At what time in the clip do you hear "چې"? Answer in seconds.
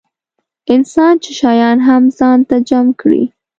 1.23-1.31